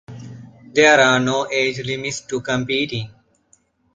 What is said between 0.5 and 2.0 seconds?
There are no age